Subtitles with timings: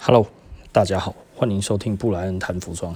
[0.00, 0.26] Hello，
[0.70, 2.94] 大家好，欢迎收听布莱恩谈服装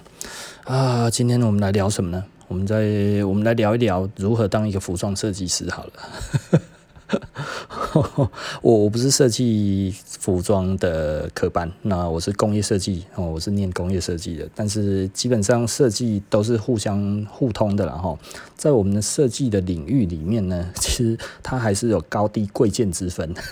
[0.64, 1.10] 啊。
[1.10, 2.24] 今天我们来聊什么呢？
[2.46, 5.92] 我们在我们来聊一聊如何当一个服装设计师好了。
[7.92, 8.30] 我
[8.62, 14.48] 我不是设计服装的科班，那我是工业设计哦，我是念工业设计的。
[14.54, 18.16] 但是基本上设计都是互相互通的啦哈。
[18.56, 23.34] 在我们的设计的领域里面呢， 其实它还是有高低贵贱之分。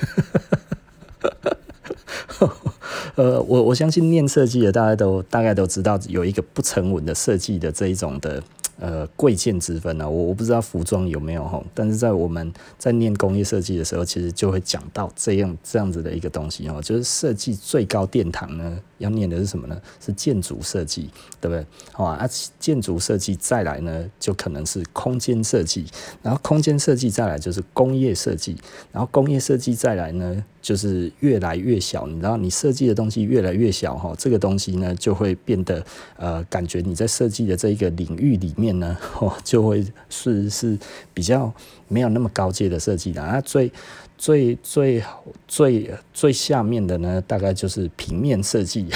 [3.20, 8.42] 呃，我我相信念设计的大家都大概都知道有一个不成文的设计的这一种的。
[8.82, 19.80] 呃，贵贱之分呢、我我不知道服装有没有哈，但是在我们在念工业设计的时候，其实就会讲到这样这样子的一个东西哦，就是设计最高殿堂呢，要念的是什么呢？
[19.98, 21.66] 是建筑设计，对不对？
[21.92, 22.28] 好啊，
[22.58, 25.86] 建筑设计再来呢，就可能是空间设计，
[26.22, 28.56] 然后空间设计再来就是工业设计，
[28.92, 35.84] 然后工业设计再来呢，就是越来越小，你知道，你设计的东西越来越小哈，这个东西呢就会变得
[36.16, 40.78] 呃，感觉你在设计的这一个领域里面呢，哦，就会是是
[41.14, 41.52] 比较
[41.88, 43.72] 没有那么高阶的设计的啊，最
[44.20, 45.02] 最最
[45.48, 48.86] 最最下面的呢，大概就是平面设计，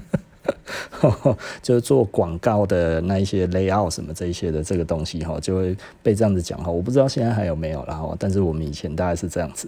[1.62, 9.66] 就是做广告的那一些 layout 什么这一些的这个东西哈，就会被这样子讲哈，我不知道现在还有没有了哈，但是我们以前大概是这样子。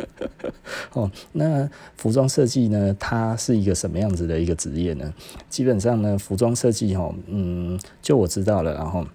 [0.92, 2.94] 哦，那服装设计呢？
[3.00, 5.10] 它是一个什么样子的一个职业呢？
[5.48, 8.74] 基本上呢，服装设计哈，嗯，就我知道了。
[8.74, 9.06] 然后，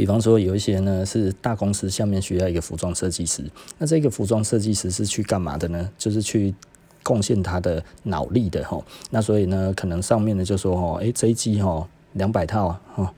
[0.00, 3.44] 比方说有一些呢是大公司下面需要一个服装设计师，
[3.76, 5.90] 那这个服装设计师是去干嘛的呢？
[5.98, 6.54] 就是去
[7.02, 8.82] 贡献他的脑力的吼。
[9.10, 13.12] 那所以呢，可能上面呢就说吼，诶，这一季吼两百套哈，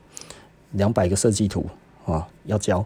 [0.73, 1.65] 两百个设计图
[2.05, 2.85] 啊要交。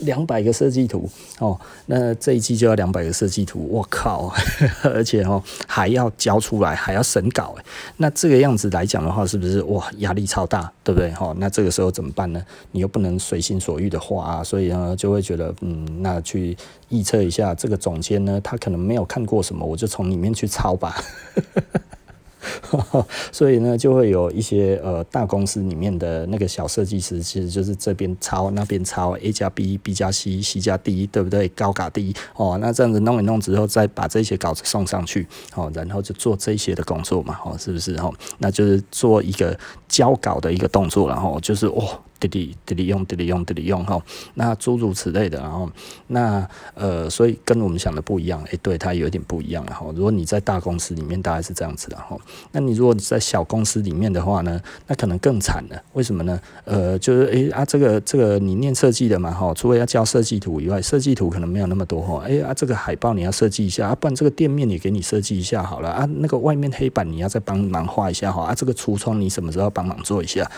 [0.00, 1.08] 两百个设计图
[1.38, 4.32] 哦，那这一季就要两百个设计图，我靠！
[4.84, 7.54] 而且哦还要交出来，还要审稿，
[7.96, 11.10] 那这个样子来讲的话，是不是哇压力超大，对不对？
[11.12, 12.42] 哈，那这个时候怎么办呢？
[12.72, 16.56] 你又不能随心所欲的画啊，所以呢就会觉得嗯，那去
[16.88, 20.96] 预测一下这个总监呢，他可能没有看过什么，我就从里面去抄吧。
[23.32, 31.48] 所以呢，就会有一些呃大公司里面的那个小设计师，其实就是这边抄那边抄，A 加 B，B 加 C，C 加 D，对不对？
[31.50, 37.94] 高嘎 D 哦，那这样子弄一弄之后，再把这些稿子送上去，哦，然后就做这些的工作嘛，哦，是不是？
[37.96, 39.58] 哦，那就是做一个
[39.88, 42.00] 交稿的一个动作，然后就是哦。
[42.28, 44.00] 滴滴滴滴用滴滴用滴滴用哈，
[44.34, 45.70] 那诸如此类的，然后
[46.08, 52.16] 那呃，所以跟我们想的不一样，诶、对，它有点不一样，然后如果你在大公司里面大概是这样子的哈，
[52.52, 56.40] 那你如果在小公司里面的话呢，那可能更惨了，为什么呢？
[56.64, 65.90] 呃，就是诶、啊，这个这个你念设计的嘛哈，除了要交设计图以外，设计图可能没有那么多哈，诶、欸、啊，这个海报你要设计一下啊，不然这个店面也给你设计一下好了。
[65.90, 70.50] 啊，那个外面黑板你要再帮忙画一下哈，啊，这个橱窗你什么时候帮忙做一下？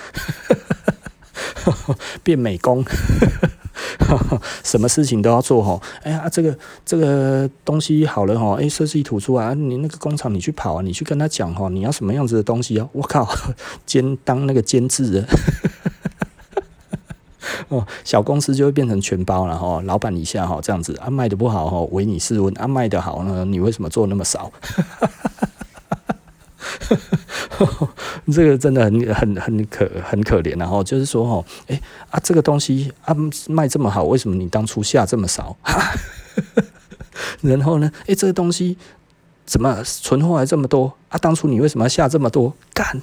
[2.22, 2.84] 变美工，
[4.64, 5.80] 什么事情都要做吼。
[6.02, 12.88] 哎呀，这个这个东西好了哈，哎，设计图出来，你那个工厂你去跑啊，你去跟他讲哈，你要什么样子的东西啊？
[12.92, 13.28] 我靠，
[13.86, 15.28] 监当那个监制的，
[17.68, 24.50] 哦，小公司就会变成全包了哈，老板一下哈这样子啊，卖的不好哈，唯你是问啊，卖的好呢，你为什么做那么少？
[28.32, 31.80] 这个真的很很很可很可怜，然后就是说哦，哎
[32.10, 33.16] 啊，这个东西啊
[33.48, 35.56] 卖这么好，为什么你当初下这么少？
[37.40, 38.76] 然后呢，哎，这个东西
[39.44, 41.18] 怎么存货还这么多啊？
[41.18, 42.54] 当初你为什么要下这么多？
[42.74, 42.98] 干！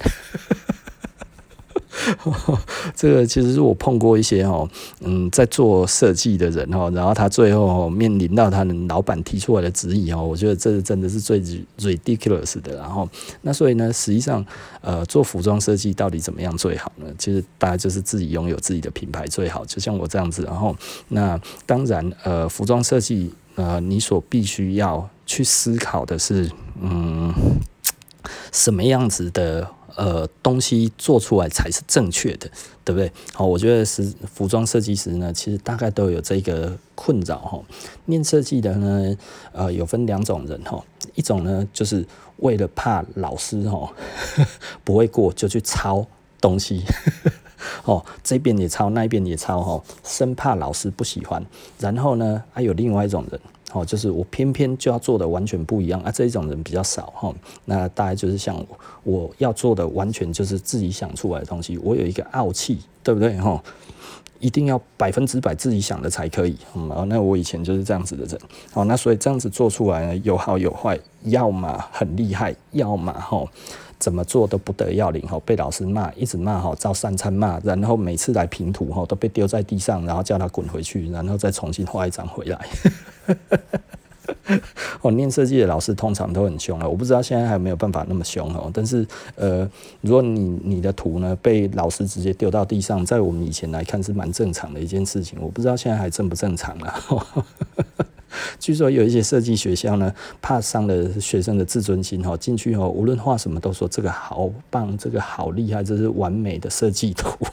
[2.94, 4.68] 这个其实是我碰过一些哦，
[5.00, 11.40] 嗯，在做设计的人哦，然后他最后面临到他的老板提出来的质疑哦，我觉得这真的是最
[11.78, 12.76] ridiculous 的。
[12.76, 13.08] 然后
[13.42, 14.44] 那所以呢，实际上
[14.80, 17.06] 呃，做服装设计到底怎么样最好呢？
[17.18, 20.42] 其实大家就是自己拥有自己的品牌最好，就像我这样子。
[20.42, 20.76] 然后
[21.08, 27.32] 那当然呃，服装设计呃，你所必须要去思考的是嗯，
[28.56, 29.68] 什么样子的。
[29.96, 32.46] 呃，东西做出来才是正确的，
[32.84, 33.10] 对不对？
[33.32, 37.58] 好，我觉得是服装设计师呢，其实大概都有这个困扰哈。
[38.04, 39.16] 念设计的呢，
[39.52, 42.04] 呃，有分两种人哈，一种呢，就是
[42.40, 43.90] 为了怕老师哈
[44.84, 46.06] 不会过，就去抄
[46.42, 46.84] 东西，
[47.86, 51.42] 哦，这边也抄，那边也抄哈，生怕老师不喜欢。
[51.78, 53.40] 然后呢，还有另外一种人。
[53.76, 56.10] 哦，就是我偏偏就要做的完全不一样啊！
[56.10, 57.34] 这一种人比较少哈。
[57.66, 61.76] 那大概就是像我，我要做的完全就是自己想出来的东西。
[61.78, 63.62] 我有一个傲气，对不对哈？
[64.40, 66.56] 一定要百分之百自己想的才可以。
[66.74, 68.38] 嗯，那我以前就是这样子的人。
[68.72, 73.48] 好，那所以这样子做出来呢，有好有坏，要么很厉害，要么吼
[73.98, 82.58] 怎么做都不得要领吼，被老师骂，一直骂吼，遭三餐骂，然后每次来平图吼都被丢在地上，然后叫他滚回去，然后再重新画一张回来。
[85.02, 88.70] 哦，念设计的老师通常都很凶了，我不知道现在还有没有办法那么凶哦。
[88.72, 89.68] 但是，呃，
[90.00, 96.94] 如果你你的图呢被老师直接丢到地上，在我们以前来看是蛮正常的一件事情，我不知道现在还正不正常了。
[98.60, 100.12] 据说有一些设计学校呢，
[100.42, 107.30] 怕伤了学生的自尊心哦，进去哦，无论画什么都说这个好棒，这个好厉害，这是完美的设计图。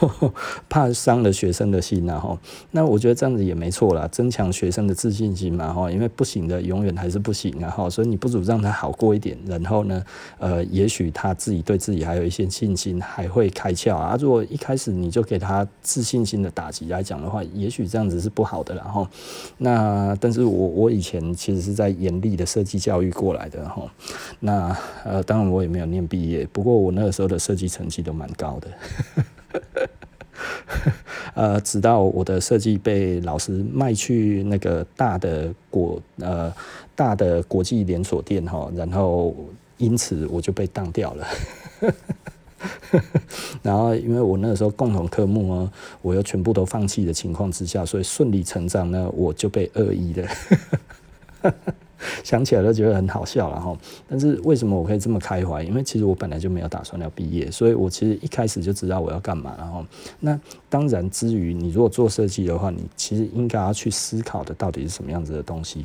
[0.68, 2.38] 怕伤了学生的心呐，哈，
[2.70, 10.04] 那我觉得这样子也没错啦，增强学生的自信心嘛，哈，因为不行的永远还是不行啊，哈，所以你不如让他好过一点，然后呢，
[10.38, 14.16] 呃，也许他自己对自己还有一些信心，还会开窍啊。
[14.20, 19.06] 如果一开始你就给他自信心的打击来讲的话，也许这样子是不好的，然后，
[19.58, 23.82] 那但是我我以前其实是在严厉的设计教育过来的，哈，
[24.40, 28.68] 那呃，当然我也没有念毕业，不过我那个时候的设计成绩都蛮高的。
[31.34, 36.52] 呃，直到我的设计被老师卖去那个大的国呃
[36.94, 39.34] 大的国际连锁店哈，然后
[39.76, 41.26] 因此我就被当掉了。
[43.62, 45.72] 然后因为我那个时候共同科目呢，
[46.02, 50.28] 我又全部都放弃的情况之下，所以顺理成章呢，我就被二一了。
[52.24, 53.76] 想起来都觉得很好笑了哈，
[54.08, 55.62] 但是为什么我可以这么开怀？
[55.62, 59.54] 因为其实我本来就没有打算要毕业，所以我其实一开始就知道我要干嘛。
[59.58, 59.84] 然后，
[60.20, 65.84] 那当然之余，你如果做设计的话，你其实应该要去思考的到底是什么样子的东西。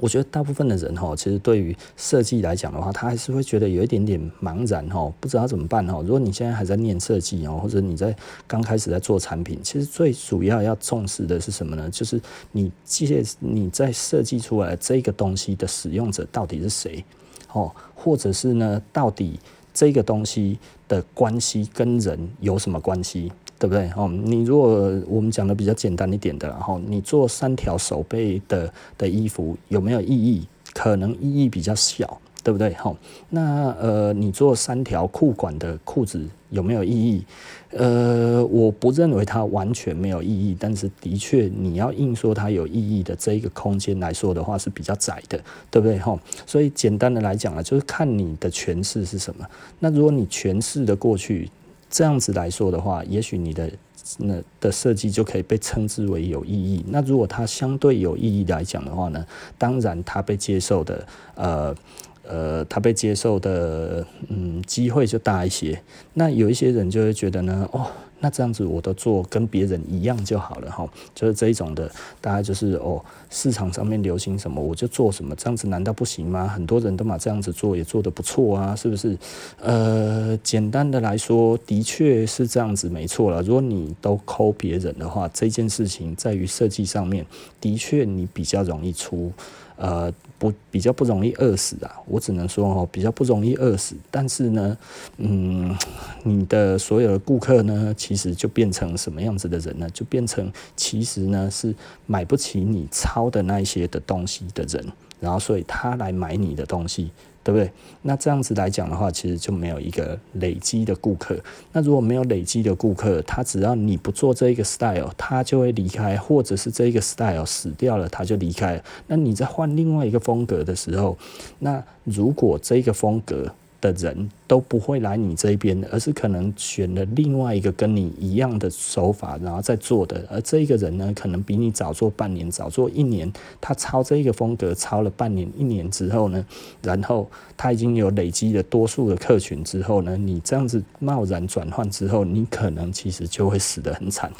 [0.00, 6.00] 我觉得大部分的人哈，其实对于设计来讲的话，他还是会觉得有一点点茫然哈，不知道怎么办哈。
[6.02, 8.14] 如果你现在还在念设计哦，或者你在
[8.46, 11.88] 刚开始在做产品，其实最主要要重视的是什么呢？
[11.90, 12.20] 就是
[12.52, 17.04] 你借你在设计出来这个东西的使用者到底是谁
[17.52, 19.38] 哦，或者是呢，到底
[19.72, 20.58] 这个东西
[20.88, 23.32] 的关系跟人有什么关系？
[23.58, 23.90] 对不对？
[23.96, 30.46] 哦，你如果我们讲的比较简单一点的，然后你做三条手背的的衣服有没有意义？
[30.74, 32.74] 可能意义比较小，对不对？
[32.74, 32.94] 哈，
[33.30, 37.24] 那呃，你做三条裤管的裤子有没有意义？
[37.70, 45.98] 呃，我不认为它完全没有意义，但是的确你要硬说它有意义的这一个空间来说的话是比较窄的，对不对？
[45.98, 49.46] 哈，所以简单的来讲啊，就是看你的诠释是什么。
[49.78, 51.50] 那如果你诠释的过去。
[51.96, 53.70] 这样子来说的话，也许你的
[54.18, 56.84] 那的设计就可以被称之为有意义。
[56.88, 59.24] 那如果它相对有意义来讲的话呢，
[59.56, 61.06] 当然它被接受的，
[61.36, 61.74] 呃
[62.22, 65.82] 呃，它被接受的，嗯，机会就大一些。
[66.12, 67.86] 那有一些人就会觉得呢，哦。
[68.18, 71.90] 那这样子我都做跟别人一样就好了哈，就是这一种的，
[72.20, 76.48] 大概就是哦，市场上面流行什么我就做什么，这样子难道不行吗？
[76.48, 79.16] 很多人都嘛这样子做也做得不错啊，是不是？
[79.60, 83.42] 呃，简单的来说，的确是这样子没错了。
[83.42, 87.26] 如果你都抠别人的话，这件事情在于设计上面，
[87.60, 89.30] 的确你比较容易出。
[89.76, 93.94] 呃，不比较不容易饿死啊，我只能说哦，比较不容易饿死。
[94.10, 94.76] 但是呢，
[95.18, 95.76] 嗯，
[96.22, 99.88] 你的所有的顾客呢，其实就变成什么样子的人呢？
[99.90, 101.74] 就变成其实呢是
[102.06, 104.84] 买不起你抄的那一些的东西的人，
[105.20, 107.10] 然后所以他来买你的东西。
[107.46, 107.70] 对不对？
[108.02, 111.38] 那这样子来讲的话，其实就没有一个累积的顾客。
[111.72, 118.82] 那如果没有累积的顾客，他只要你不做这一个 style，他就会离开，或者是这一个 style 死掉了，他就离开了。
[119.06, 121.16] 那你在换另外一个风格的时候，
[121.60, 123.52] 那如果这个风格，
[123.86, 130.24] 的人都不会来你这边，而是可能选了另外一个跟你一样的手法，然后再做的。
[130.28, 133.32] 而这一个人呢，可能比你早做半年，早做一年。
[133.60, 136.44] 他抄这个风格，抄了半年、一年之后呢，
[136.82, 144.32] 然后他已经有累积了多数的客群之后呢，你这样子贸然转换之后，你可能其实就会死得很惨。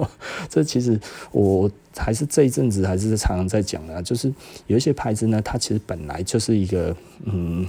[0.48, 0.98] 这其实
[1.32, 4.32] 我还是这一阵子还是常常在讲的，就是
[4.66, 7.66] 有一些牌子呢，它其实本来就是一个嗯。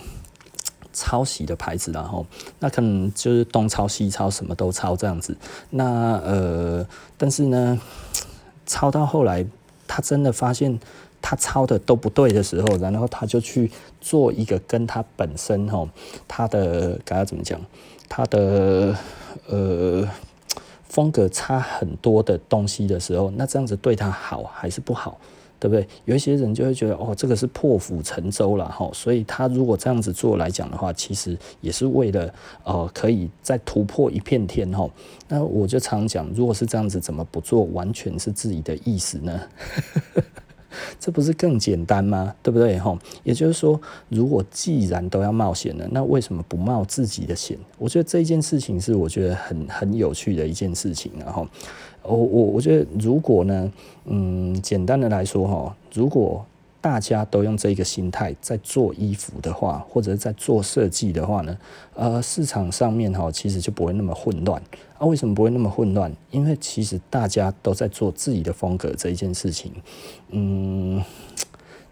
[1.02, 2.24] 抄袭的牌子，然后
[2.60, 5.36] 那可能就是东抄西抄，什么都抄这样子。
[5.72, 5.84] 那
[6.24, 6.86] 呃，
[7.18, 7.82] 但是呢，
[8.68, 9.44] 抄到后来，
[9.88, 10.80] 他真的发现
[11.20, 15.90] 他抄的都不对的时候，然后他就去做一个跟他本身哈，
[16.28, 17.60] 他的该要怎么讲，
[18.08, 18.96] 他的
[19.48, 20.08] 呃
[20.88, 25.18] 风格差很多的东西的时候，那这样子对他好还是不好？
[25.62, 25.88] 对不对？
[26.06, 34.90] 有一些人就会觉得哦，这个是破釜沉舟了哈，所以他如果这样子做来讲的话，其实也是为了呃，可以再突破一片天哈。
[35.28, 37.66] 那我就常讲，如果是这样子，怎么不做？
[37.66, 39.40] 完全是自己的意思呢？
[41.00, 42.34] 这不是更简单吗？
[42.42, 42.80] 对不对？
[42.80, 47.56] 哈，也就是说，如果既然都要冒险了，那为什么不冒自己的险？
[47.78, 51.48] 我觉得这件事情是我觉得很很有趣的一件事情，然后。
[52.04, 53.72] 我我我觉得，如果呢，
[54.06, 56.46] 嗯，简单的来说哈，如果
[56.82, 61.56] 大家都用这个心态在做衣服的话，或者在做设计的话呢，
[61.94, 64.60] 呃，市场上面哈，其实就不会那么混乱。
[64.98, 66.12] 啊，为什么不会那么混乱？
[66.32, 69.72] 因为其实大家都在做自己的风格这一件事情，
[70.32, 71.04] 嗯，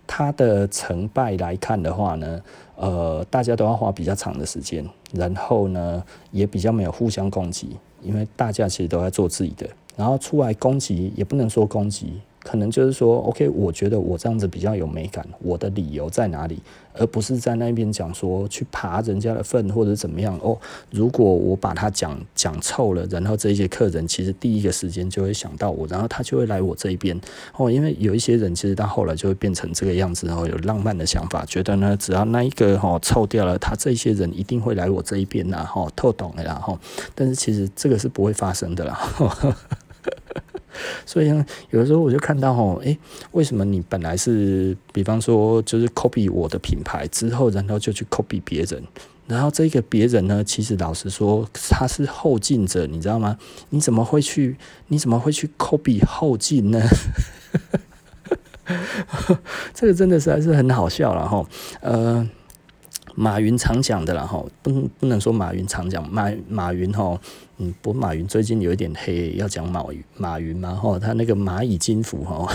[0.08, 2.42] 它的成败来看的话呢，
[2.76, 9.70] 呃，大家都要花比较长的时间，然后呢，也比较没有互相攻击，因为大家其实都在做自己的。
[10.00, 16.64] 然后出来攻击也不能说攻击，可能就是说，OK，我觉得我这样子比较有美感，我的理由在哪里？
[16.94, 20.58] 而不是在那边讲说去爬人家的粪或者怎么样哦。
[20.92, 27.20] 如果我把它讲讲臭了，然后这些客人其实第一个时间就会想到我，然后他就会来我这一边
[27.58, 27.70] 哦。
[27.70, 36.78] 因为有一些人其实到后来就会变成这个样子，然后有浪漫的想法，觉得呢，只要那一个哈臭掉了，他这些人一定会来我这一边呐，哈，透懂了，然后，
[37.16, 39.00] 但是其实这个是不会发生的啦。
[41.06, 42.98] 所以呢，有的时候我就看到哦，诶，
[43.32, 48.84] 为什么你本来是，比方说就是 copy 我的品牌之后，然后就去 copy 别人，
[49.28, 53.38] 然后这个别人呢，其实老实说他是后进者，你知道吗？
[53.70, 54.58] 你怎么会去？
[54.88, 56.82] 你怎么会去 copy 后进呢？
[59.74, 61.44] 这个真的实在是很好笑了哈。
[61.82, 62.30] 呃，
[63.16, 67.20] 马云常讲的了哈，不不能说马云常讲，马马云哈。
[67.62, 72.50] 嗯，不过马云最近有一点黑，要讲马云马云嘛，吼，他那个蚂蚁金服，吼，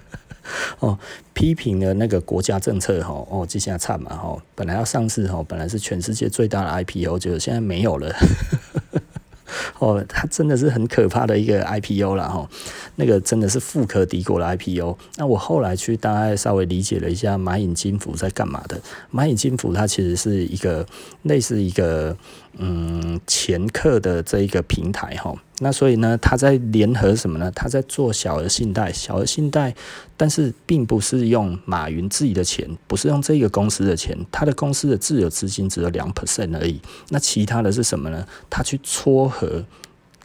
[0.80, 0.98] 哦，
[1.34, 8.14] 批评了那个国家政策，吼，哦，这下差嘛，吼，本来要上市，吼，本来是全世界最大的 IPO，就现在没有了。
[9.78, 12.48] 哦，它真的是很可怕的一个 IPO 了哈，
[12.96, 14.96] 那个真的是富可敌国的 IPO。
[15.16, 18.80] 那我后来去大概稍微理解了一下蚂蚁金服在干嘛的。
[19.12, 20.86] 蚂蚁金服它其实是一个
[21.22, 22.16] 类似一个
[22.58, 25.34] 嗯前客的这一个平台哈。
[25.60, 27.50] 那所以呢，他在联合什么呢？
[27.54, 29.74] 他在做小额信贷，小额信贷，
[30.16, 36.80] 但是并不是用马云自己的钱，不是用这个公司的钱，他的公司的自有资金只有两 percent 而已。
[37.10, 38.26] 那其他的是什么呢？
[38.48, 39.64] 他去撮合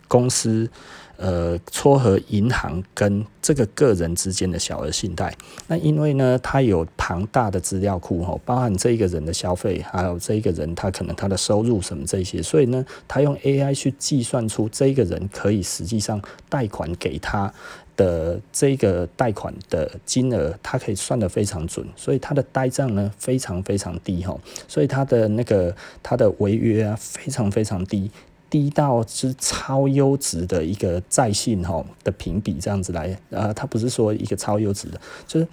[0.07, 0.69] 公司。
[1.17, 5.33] 呃，撮合银行跟这个个人之间的小额信贷，
[5.67, 17.53] 那因为呢，它有庞大的资料库哈，包含这一个人的消费，还有这一个人他可能他的收入什么这些，所以呢，他用 AI 去计算出这一个人可以实际上贷款给他
[17.95, 28.11] 的这个贷款的金额，他可以算得非常准，所以他的呆账呢非常非常低哈，所以他的那个他的违约啊非常非常低。
[28.55, 35.45] 低到是超优质的一个在线吼的评比这样子来，呃，它不是说一个超优质的，就是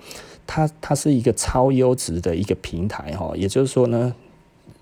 [0.46, 4.14] 它它是一个超优质的一个平台哈，也就是说呢，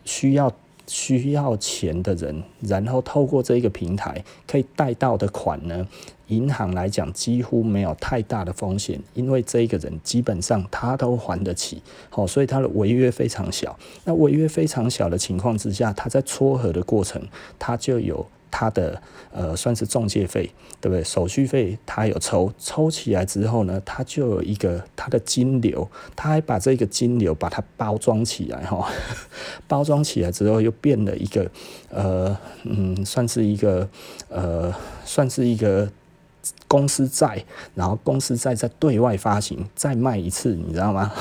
[0.05, 0.53] 需要。
[0.90, 5.87] 需要钱的人，然后透过这一个平台可以贷到的款呢，
[6.26, 11.80] 银行来讲几乎没有太大的风险，因为这个人基本上他都还得起，
[12.11, 13.78] 好，所以他的违约非常小。
[14.04, 17.23] 那违约非常小的情况之下，他在撮合的过程，
[17.56, 18.26] 他就有。
[18.50, 19.00] 他的
[19.33, 21.02] 呃算是中介费，对不对？
[21.04, 28.88] 手续费他有抽，抽起来之后呢，他就有一个他的金流，他还把这个金流把它包装起来哈，
[29.69, 31.50] 包装起来之后又变了一个
[31.90, 33.88] 呃嗯，算是一个
[34.28, 35.90] 呃算是一个
[36.66, 41.12] 公司债，然后公司债再对外发行再卖一次，你知道吗？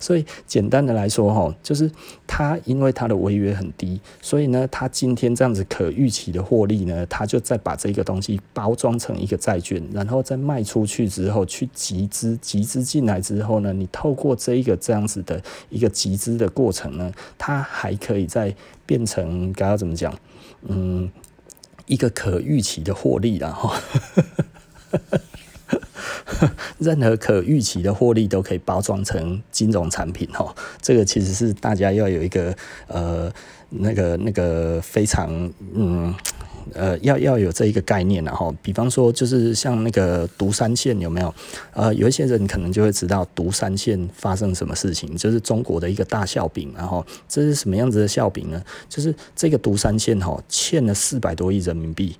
[0.00, 1.88] 所以简单的来说，哈，就是
[2.26, 18.52] 他因为他的违约很低，所以呢，他今天这样子可预期的获利呢，他就再把这个东西包装成一个债券，然后再卖出去之后去集资，集资进来之后呢，你透过这一个这样子的一个集资的过程呢，它还可以再
[18.86, 20.12] 变成该要怎么讲？
[20.66, 21.10] 嗯，
[21.86, 23.72] 一个可预期的获利，然后。
[26.80, 32.56] 任何可预期的获利都可以包装成金融产品哈，这个其实是大家要有一个
[32.88, 33.30] 呃
[33.68, 36.12] 那个那个非常嗯
[36.74, 41.34] 呃要要有这一个概念然后，比方说就是像那个独山县有没有？
[41.72, 48.62] 呃，有一些人可能就会知道独山县发生什么事情，就是中国的一个大笑柄，然后这是什么样子的笑柄呢？
[48.88, 52.16] 就是这个独山县哈欠了四百多亿人民币。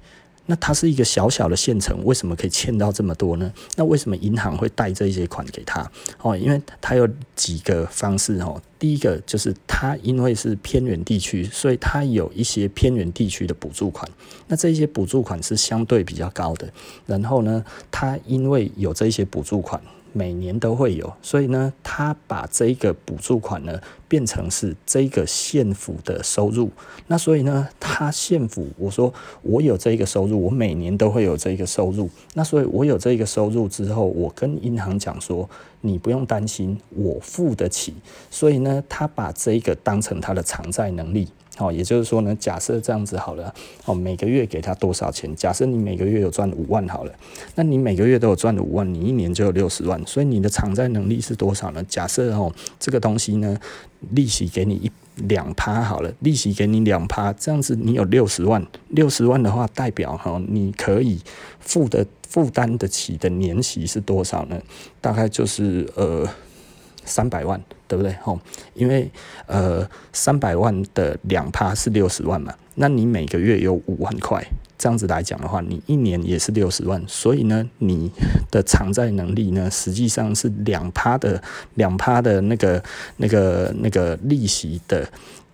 [0.50, 3.52] 那它是一个小小的县城，为什么可以欠到这么多呢？
[3.76, 5.88] 那为什么银行会贷这些款给他？
[6.22, 8.60] 哦，因为它有几个方式哦。
[8.76, 14.10] 第一个就是它因为是偏远地区，所以它有一些偏远地区的补助款。
[14.48, 16.68] 那这些补助款是相对比较高的。
[17.06, 19.80] 然后呢，它因为有这些补助款。
[20.12, 26.70] 每年都会有，所以呢，他把这个补助款呢变成是这个县府的收入。
[27.06, 29.12] 那所以呢，他县府我说
[29.42, 32.08] 我有这个收入，我每年都会有这个收入。
[32.34, 35.48] 那所以我有这个收入之后，我跟银行讲说，
[35.80, 37.94] 你不用担心，我付得起。
[38.30, 41.28] 所以呢，他把这个当成他的偿债能力。
[41.60, 45.34] 哦，也就是说呢，假设这样子好了，哦，每个月给他多少钱？
[45.36, 47.12] 假设你每个月有赚五万好了，
[47.54, 51.84] 那你每个月都有赚五万，你一年就有六十万，所以你的偿债能力是多少呢？
[51.88, 53.56] 假设哦，这个东西呢，
[54.12, 54.90] 利息给你一
[55.26, 61.20] 两趴好了，利息给你两趴，这样子你有六十万，六十万的话代表哈，你可以
[61.60, 64.60] 付的负担得起的年息是多少呢？
[65.00, 66.28] 大概就是呃。
[67.02, 68.14] 三百万，对不对？
[68.22, 68.38] 吼，
[68.74, 69.10] 因为
[69.46, 74.40] 呃，三百万的两趴是六十万嘛，那你每个月有五万块，
[74.78, 78.08] 这样子来讲的话，你一年也是六十万，所以呢，你
[78.48, 81.42] 的偿债能力呢，实际上是两趴的
[81.74, 82.80] 两趴的那个
[83.16, 85.04] 那个那个利息的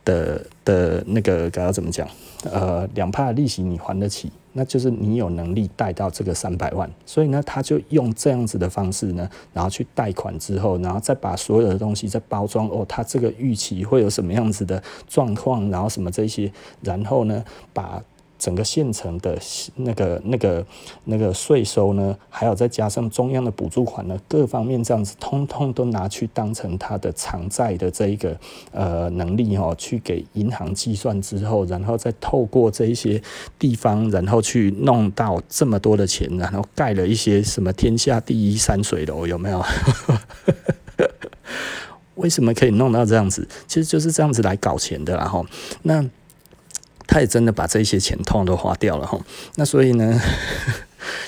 [0.05, 2.07] 的的那个该要怎么讲？
[2.45, 4.31] 呃，两趴的利息你还得起。
[4.57, 18.03] 那就是你有能力贷到这个三百万，所以呢，他就用这样子的方式呢，然后去贷款之后，然后再把所有的东西再包装哦，他这个预期会有什么样子的状况，然后什么这些，然后呢，把。
[18.39, 19.39] 整个县城的
[19.77, 20.67] 那个、那个、
[21.05, 28.39] 那个税收呢，还有再加上中央的补助款呢，各方面这样子，通通都拿去当成他的偿债的这一个
[28.73, 33.21] 呃能力哦，去给银行计算之后，然后再透过这一些
[33.59, 39.65] 地方，然后去弄到这么多的钱，然后盖了一些什么天下第一山水楼，有没有？
[42.17, 43.47] 为什么可以弄到这样子？
[43.67, 45.47] 其实就是这样子来搞钱的，然后
[45.83, 46.05] 那。
[47.17, 49.19] 他也真的把这些钱通通都花掉了哈，
[49.55, 50.21] 那所以呢？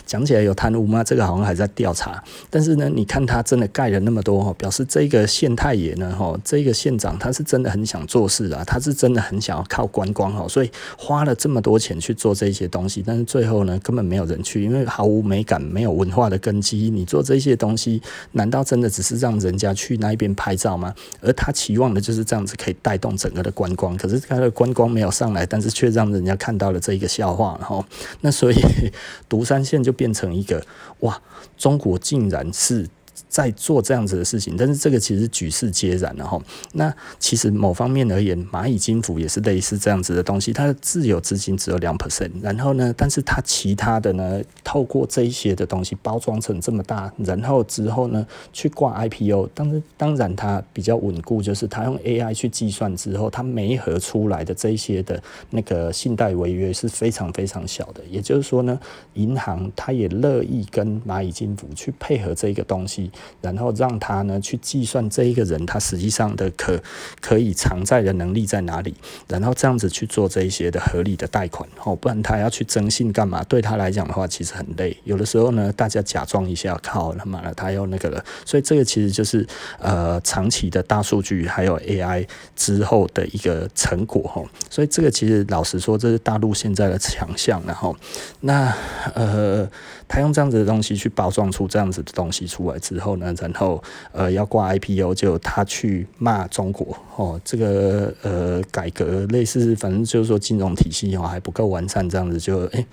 [0.07, 1.03] 讲起来有贪污吗？
[1.05, 2.23] 这个好像还在调查。
[2.51, 16.91] 但是呢，你看他真的盖了那么多哈，表示这个县太爷呢，哈，这个县长他是真的很想做事啊，他是真的很想要靠观光哈，所以花了这么多钱去做这些东西，但是最后呢，根本没有人去，因为毫无美感，没有文化的根基。
[16.91, 18.01] 你做这些东西，
[18.33, 20.95] 难道真的只是让人家去那一边拍照吗？
[21.21, 27.85] 而他期望的就是这样子可以带动整个的观光，可是他的观光没有上来，但是却让人家看到了这一个笑话，哈。
[28.21, 28.57] 那所以
[29.29, 29.99] 独山现在就。
[29.99, 30.65] 变成一个
[31.01, 31.21] 哇，
[31.57, 32.89] 中国竟然是。
[33.29, 58.81] 在做这样子的事情，但是这个其实举世皆然，然后那其实某方面而言，蚂蚁金服也是类似这样子的东西，它的自有资金只有两 percent，然后呢，但是它其他的呢，透过这一些的东西包装成这么大，然后之后呢去挂 IPO，当然当然它比较稳固，就是它用 AI 去计算之后，它媒合出来的这一些的那个信贷违约是非常非常小的，也就是说呢，
[59.15, 63.11] 银行它也乐意跟蚂蚁金服去配合这个东西。
[63.41, 66.81] 然后让他呢去计算这一个人他实际上的可
[67.21, 68.95] 可以偿债的能力在哪里，
[69.29, 73.43] 然后这样子去做这一些的合理的贷款哦，不然他要去征信干嘛？
[73.45, 74.97] 对他来讲的话，其实很累。
[75.05, 78.25] 有的时候呢，大家假装一下，靠他妈的，他又那个了。
[78.45, 79.47] 所以这个其实就是
[79.79, 82.27] 呃长期的大数据还有 AI
[82.57, 84.43] 之后的一个成果哈。
[84.69, 87.63] 所以这个其实老实说，这是大陆现在的强项。
[87.67, 87.97] 然后
[88.41, 88.75] 那
[89.15, 89.69] 呃。
[90.11, 102.87] 他用这样子的东西去包装出这样子的东西出来之后后呢，然后呃要挂 IPO，就他去骂中国哦，这个呃改革类似，反正就是说金融体系哦还不够完善，这样子就诶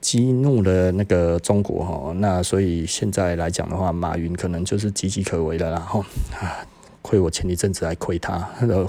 [0.00, 6.00] 激怒了那个中国哈，那所以现在来讲的话，马云可能就是岌岌可危了，然后
[6.40, 6.64] 啊
[7.02, 8.38] 亏我前一阵子还亏他，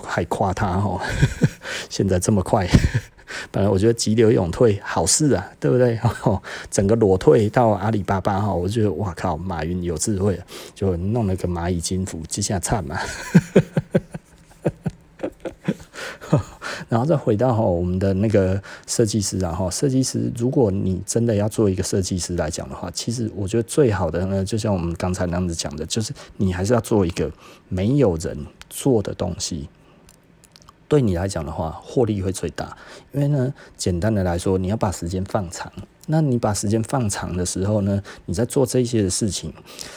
[0.03, 1.01] 还夸他哈，
[1.89, 2.67] 现在这么快。
[3.51, 5.99] 本来我觉得急流勇退好事啊，对不对？
[6.69, 10.39] 整个裸退到阿里巴巴哈，我觉得哇靠，马云有智慧，
[10.75, 12.97] 就弄了个蚂蚁金服，接下惨嘛。
[16.89, 27.31] 然后再回到哈我们的那个设计师，然后设计师，如果你真的要做一个设计师来讲的话，其实我觉得最好的呢，就像我们刚才那样子讲的，就是你还是要做一个
[27.69, 28.37] 没有人
[28.69, 29.67] 做的东西。
[30.93, 32.77] 对你来讲的话，获利会最大，
[33.13, 35.73] 因为呢，简单的来说，你要把时间放长。
[36.05, 39.51] 那你把时间放长的时候呢，你在做这些的事情，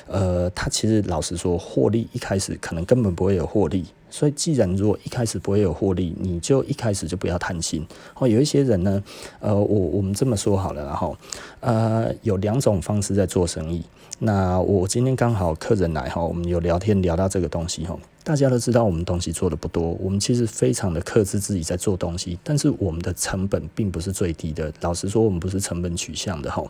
[0.06, 3.84] 呃，它其实老实说，获利一开始可能根本不会有获利。
[4.08, 7.86] 所以既然如果一开始不会有获利，你就一开始就不要贪心。
[8.14, 9.04] 哦，有一些人呢，
[9.40, 11.14] 呃，我我们这么说好了，然后
[11.60, 13.84] 呃，有两种方式在做生意。
[14.18, 17.98] 那我今天刚好客人来哈，我们有聊天聊到这个东西哈。
[18.26, 24.72] 大家都知道我们东西做的不多，我们其实非常的克制自己在做东西，但是我们的成本并不是最低的。
[24.80, 26.60] 老实说，我们不是成本取向的哈。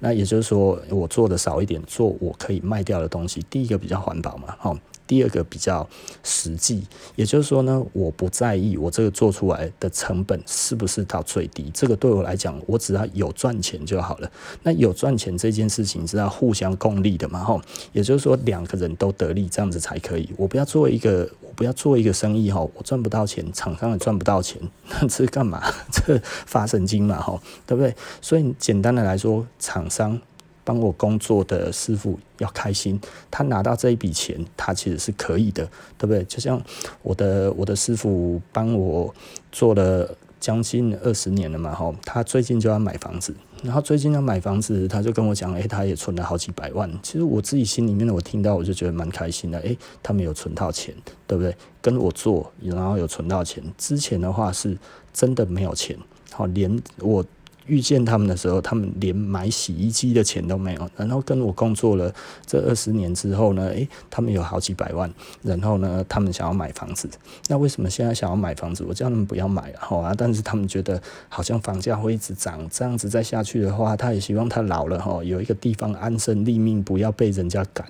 [0.00, 3.42] 那也就是说，我做的少一点，做我可以卖掉的东西。
[3.48, 4.78] 第一个比较环保嘛，哈。
[5.06, 5.88] 第二个比较
[6.22, 14.30] 实际，也就是说呢，我不在意我这个做出来的成本是不是到最低，这个对我来讲，我只要有赚钱就好了。
[14.62, 17.58] 那有赚钱这件事情是要互相共利的嘛，吼，
[17.94, 20.28] 也就是说两个人都得利，这样子才可以。
[20.36, 25.62] 我不要做一个，我不要做一个生意，吼，我赚不到钱，厂商也赚不到钱，那 这干嘛？
[25.92, 27.94] 这发神经嘛，吼，对不对？
[28.20, 30.20] 所以简单的来说，厂商。
[30.64, 35.64] 帮我工作的师傅要开心，他拿到这一笔钱，他其实是可以的，
[35.96, 36.22] 对不对？
[36.24, 36.62] 就像
[37.00, 39.14] 我的我的师傅帮我
[39.50, 46.90] 做了将近二十年了嘛，吼，他最近就要买房子，然后最近要买房子，他就跟我讲，诶，他也存了好几百万。
[47.02, 50.94] 其实我自己心里面，我听到我就觉得蛮开心的，诶，他没有存到钱，
[51.26, 51.54] 对不对？
[51.80, 53.62] 跟我做，然后有存到钱。
[53.76, 54.76] 之前的话是
[55.12, 55.96] 真的没有钱，
[56.32, 57.24] 好，连我。
[57.68, 60.90] 遇见他们的时候，他们连买洗衣机的钱都没有。
[60.96, 62.12] 然后跟我工作了
[62.44, 65.08] 这二十年之后呢，诶，他们有好几百万。
[65.42, 67.08] 然后呢，他们想要买房子。
[67.46, 68.82] 那为什么现在想要买房子？
[68.88, 70.14] 我叫他们不要买，好啊。
[70.16, 77.86] 但是他们觉得好像房价会一直涨，这样子再下去的话，他也希望他老了哈，有一个地方安身立命，不要被人家赶。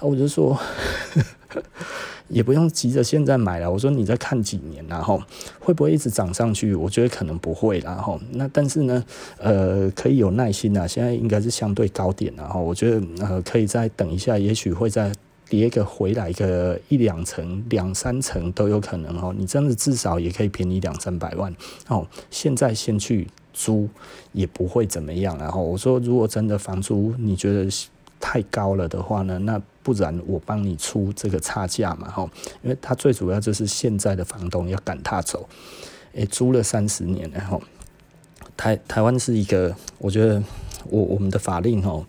[0.00, 0.58] 我就说。
[2.30, 5.20] 也不用急着现在买了，我说你再看几年，然后
[5.58, 6.74] 会不会一直涨上去？
[6.74, 9.04] 我觉得可能不会，然后那但是呢，
[9.38, 10.86] 呃，可以有耐心啊。
[10.86, 15.12] 现在应该是相对高点，然后我觉得呃可以再等一下，也许会再
[15.48, 19.34] 跌个回来个一两成、两三成都有可能哦。
[19.36, 21.52] 你真的至少也可以便宜两三百万
[21.88, 22.06] 哦。
[22.30, 23.88] 现在先去租
[24.32, 27.68] 也不会怎么样，然后我说如果真的房租你觉得
[28.20, 32.28] 太高了的话呢，那不然我帮你出这个差价嘛，吼，
[32.62, 35.48] 因为他最主要就是现在的房东要赶他走，
[36.12, 37.62] 诶，租了三十年了，吼，
[38.56, 40.42] 台台湾是一个，我觉得
[40.88, 42.04] 我我们的法令，吼，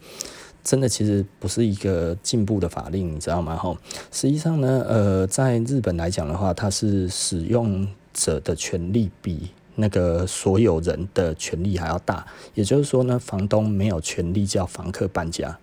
[0.63, 3.77] 真的其实不是一个进步的法令，你知道吗，吼，
[4.11, 15.57] 实际上呢，呃，在日本来讲的话，它是使用者的权利比那个所有人的权利还要大，也就是说呢，房东没有权利叫房客搬家。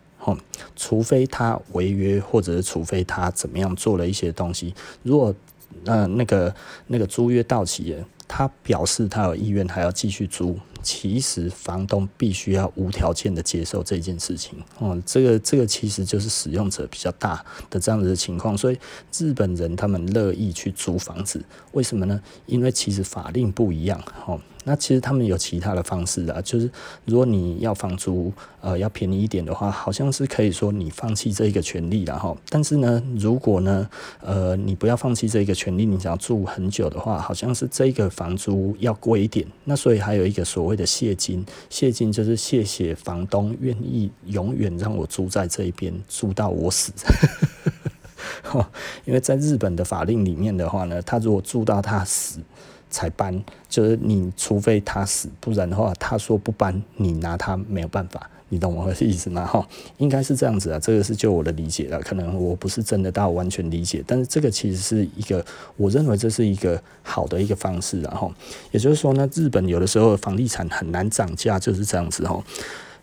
[0.75, 4.75] 除非他违约，或者是除非他怎么样做了一些东西。
[5.03, 5.35] 如果
[5.85, 6.55] 呃那个
[6.87, 10.59] 那个租约到期了，他表示他有意愿还要继续租，
[10.89, 14.59] 其实房东必须要无条件的接受这件事情。
[14.79, 18.79] 哦，这个这个其实就是使用者比较大的这样子的情况，所以
[19.19, 22.19] 日本人他们乐意去租房子，为什么呢？
[22.47, 24.03] 因为其实法令不一样。
[24.25, 24.41] 哦。
[24.65, 26.71] 那其实他们有其他的方式啊，就是
[27.07, 33.89] 如果你要房租呃要便宜一点的话，好像是可以说你放弃这一个权利然后，但是呢，如果呢
[34.21, 39.47] 呃你不要放弃这一个权利，你想要住很久的话，好像是这个房租要贵一点。
[39.65, 46.93] 那所以还有一个所谓的谢金，谢金就是谢谢房东愿意永远让我住在这一边，住到我死。
[49.05, 52.41] 因为在日本的法令里面的话呢，他如果住到他死。
[52.91, 59.47] 才搬，就是你除非他死，不然的话，他说不搬，你拿他没有办法，你懂我的意思吗？
[59.47, 59.67] 哈，
[59.99, 65.45] 应该是这样子啊，这个是就我的理解了，可能我不是真的到完全理解，但是这个其实是一个，
[65.77, 68.33] 我认为这是一个好的一个方式，然后
[68.71, 72.43] 也就是说呢，日本有的时候房地产很难涨价，就是这样子哈。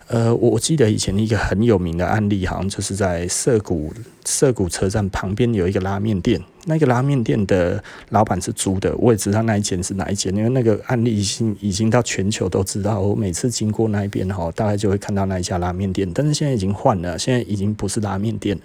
[0.07, 3.91] 呃，我记得以前一个很有名的案例，好像就是在涩谷
[4.23, 18.61] 涩谷车站旁边有一个拉面店，那个拉面店的老板是租的，我也知道那一间是哪一间，因为那个案例已经已经到全球都知道，我每次经过那一边哈，大概就会看到那一家拉面店，但是现在已经换了，现在已经不是拉面店了。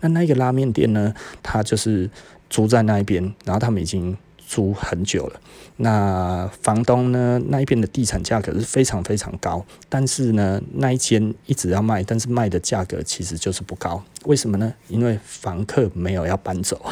[0.00, 1.12] 那那个拉面店呢，
[1.42, 2.08] 它就是
[2.48, 4.16] 租在那一边，然后他们已经。
[4.50, 5.40] 租很久了，
[5.76, 7.40] 那房东呢？
[7.46, 14.02] 那一边的地产价格是非常非常高，但是呢，那一间一直要卖，但是卖的价格其实就是不高。
[14.24, 14.74] 为什么呢？
[14.88, 16.84] 因为房客没有要搬走，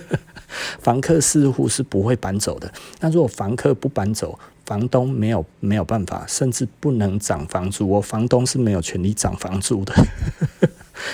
[0.78, 2.70] 房客似乎是不会搬走的。
[3.00, 7.88] 那如果房客不搬走，房东没有没有办法，甚至不能涨房租。
[7.88, 9.94] 我房东是没有权利涨房租的。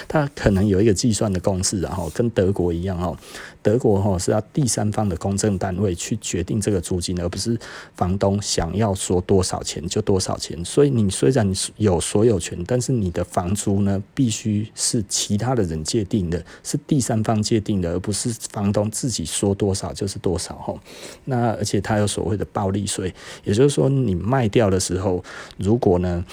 [0.09, 3.17] 他可能有一个计算的公式，然后跟德国一样哦。
[3.63, 7.59] 德国哈是要第三方的公证单位去决定这个租金，而不是
[7.95, 10.65] 房东想要说多少钱就多少钱。
[10.65, 20.75] 所以你虽然有所有权，但是你的房租呢，必须是其他的人界定的，是第三方界定的，而不是房东自己说多少就是多少哈。
[21.27, 25.23] 那而且他有所谓的暴利税，也就是说你卖掉的时候，
[25.59, 26.25] 如果呢，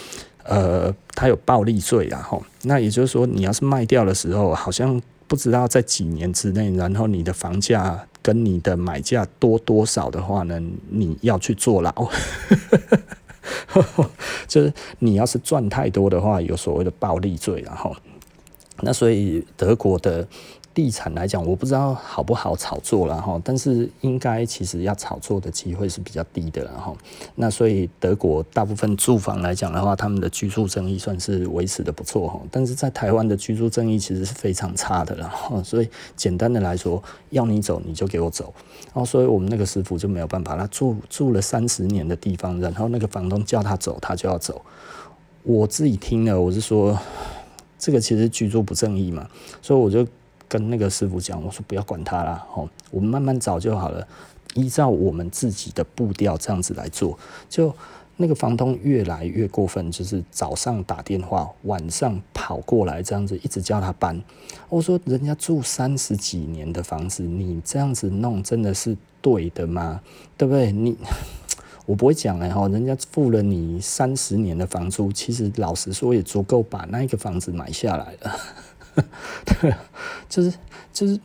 [0.48, 5.02] 呃，他有暴利税啊哈，那也就是说你要是卖掉的时候，好像。
[5.30, 10.58] 不知道在几年之内，然后你的房价跟你的买价多多少的话呢，
[10.88, 11.92] 你要去坐牢。
[14.48, 17.94] 就是你要是赚太多的话，有所谓的暴利罪，然后，
[18.80, 20.26] 那所以德国的。
[20.78, 26.94] 地产来讲，我不知道好不好炒作了哈，但是应该其实要炒作的机会是比较低的了哈。
[27.34, 32.40] 那所以德国大部分住房来讲的话，他们的居住正义算是维持的不错哈。
[32.52, 35.64] 但是在台湾的居住正义其实是非常差的了哈。
[35.64, 38.54] 所以简单的来说，要你走你就给我走。
[38.94, 44.62] 然后所以我们那个师傅就没有办法，他住住了三十年的地方，然后那个房东叫他走，他就要走。
[45.42, 46.96] 我自己听了，我是说
[47.80, 49.28] 这个其实居住不正义嘛，
[49.60, 50.08] 所以我就。
[50.48, 54.08] 跟那个师傅讲，我说不要管他了，吼，我们慢慢找就好了，
[54.54, 57.18] 依照我们自己的步调这样子来做。
[57.50, 57.76] 就
[58.20, 64.20] 那个房东越来越过分，就是早上打电话，晚上跑过来这样子，一直叫他搬。
[64.70, 70.02] 我说人家住三十几年的房子，你这样子弄真的是对的吗？
[70.36, 70.72] 对不对？
[70.72, 70.98] 你
[71.86, 78.40] 我不会讲哎哈，人家付了你三十年的房租，其实老实说也足够把那个房子买下来了。
[80.30, 80.54] 就是
[80.94, 81.20] 就是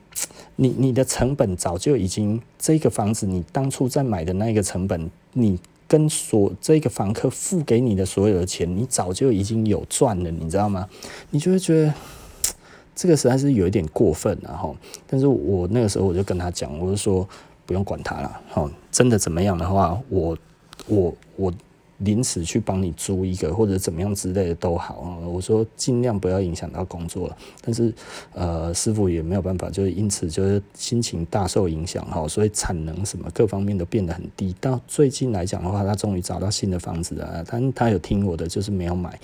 [0.57, 10.89] 你你的成本早就已经这个房子，你当初在买的那个成本，你跟所这个房客付给你的所有的钱，你早就已经有赚了，你知道吗？
[11.31, 11.93] 你就会觉得
[12.95, 14.75] 这个实在是有一点过分了哈。
[15.07, 17.29] 但是我那个时候我就跟他讲，我就说
[17.67, 20.37] 不用管他了，哈，真的怎么样的话，我
[20.87, 21.53] 我我。
[22.05, 27.37] 临时去帮你租一个或者怎么样之类的都好啊，我说尽量不要影响到工作了。
[27.61, 27.93] 但是
[28.33, 34.55] 呃，师傅也没有办法，就是因此就是心情大受影响哈，所以产能什么各方面都变得很低。
[34.61, 39.19] 到最近来讲的话，他终于找到新的房子了，但他有听我的，就是没有买，